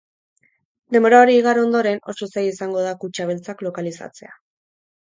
Denbora 0.95 1.19
hori 1.25 1.35
igaro 1.41 1.67
ondoren, 1.67 2.03
oso 2.15 2.31
zaila 2.31 2.57
izango 2.57 2.83
da 2.89 2.97
kutxa 3.05 3.31
beltzak 3.33 3.65
lokalizatzea. 3.71 4.39